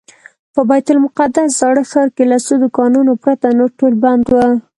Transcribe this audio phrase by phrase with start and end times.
[0.53, 4.35] په بیت المقدس زاړه ښار کې له څو دوکانونو پرته نور ټول بند و.